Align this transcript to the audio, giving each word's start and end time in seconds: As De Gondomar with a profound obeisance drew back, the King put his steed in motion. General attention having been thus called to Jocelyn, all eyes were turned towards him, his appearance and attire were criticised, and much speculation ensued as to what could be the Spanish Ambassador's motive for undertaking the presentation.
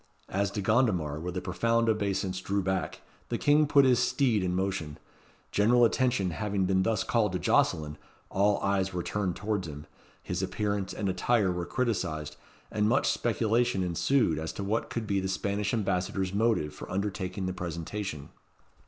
As 0.29 0.49
De 0.49 0.61
Gondomar 0.63 1.19
with 1.19 1.37
a 1.37 1.41
profound 1.41 1.87
obeisance 1.87 2.41
drew 2.41 2.63
back, 2.63 3.01
the 3.29 3.37
King 3.37 3.67
put 3.67 3.85
his 3.85 3.99
steed 3.99 4.41
in 4.43 4.55
motion. 4.55 4.97
General 5.51 5.85
attention 5.85 6.31
having 6.31 6.65
been 6.65 6.81
thus 6.81 7.03
called 7.03 7.33
to 7.33 7.37
Jocelyn, 7.37 7.99
all 8.31 8.57
eyes 8.61 8.93
were 8.93 9.03
turned 9.03 9.35
towards 9.35 9.67
him, 9.67 9.85
his 10.23 10.41
appearance 10.41 10.91
and 10.91 11.07
attire 11.07 11.51
were 11.51 11.67
criticised, 11.67 12.35
and 12.71 12.89
much 12.89 13.09
speculation 13.11 13.83
ensued 13.83 14.39
as 14.39 14.51
to 14.53 14.63
what 14.63 14.89
could 14.89 15.05
be 15.05 15.19
the 15.19 15.27
Spanish 15.29 15.71
Ambassador's 15.71 16.33
motive 16.33 16.73
for 16.73 16.89
undertaking 16.89 17.45
the 17.45 17.53
presentation. 17.53 18.29